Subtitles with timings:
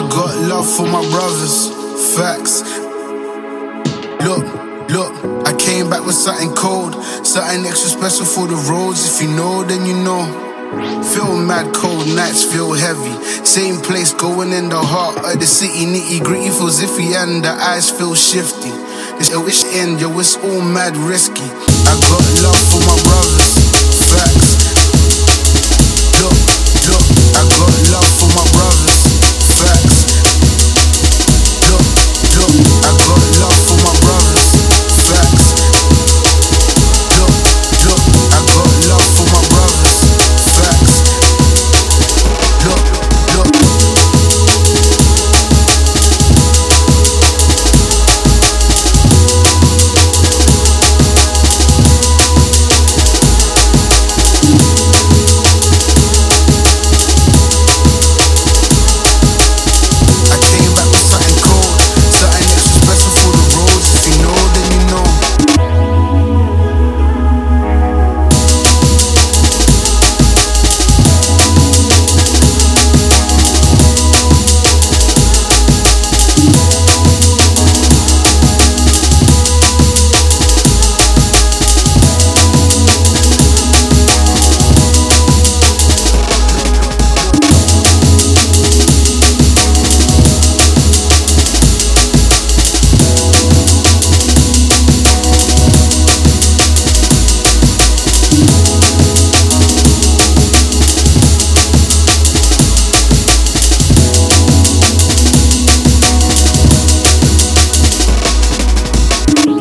[0.00, 1.68] love for my brothers.
[2.16, 2.62] Facts.
[4.20, 4.44] Look,
[4.90, 9.06] look, I came back with something cold, something extra special for the roads.
[9.06, 10.42] If you know, then you know.
[11.14, 13.12] Feel mad cold, nights feel heavy.
[13.44, 17.50] Same place going in the heart of the city, nitty gritty feels iffy, and the
[17.50, 18.70] eyes feel shifty.
[19.16, 21.40] This yo, it's in, yo, it's all mad risky.
[21.40, 23.54] I got love for my brothers.
[24.12, 24.45] Facts.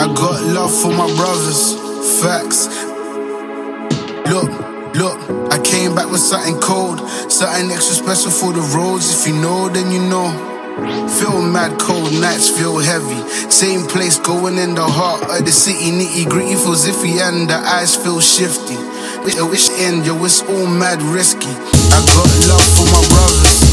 [0.00, 1.76] I got love for my brothers.
[2.22, 2.68] Facts.
[4.32, 4.48] Look,
[4.96, 7.00] look, I came back with something cold,
[7.30, 9.12] something extra special for the roads.
[9.12, 10.32] If you know, then you know.
[11.20, 13.20] Feel mad cold, nights feel heavy.
[13.50, 17.56] Same place going in the heart of the city, nitty gritty feels iffy, and the
[17.56, 18.80] eyes feel shifty.
[19.28, 21.52] It's in, yo, it's all mad risky.
[21.52, 23.69] I got love for my brothers.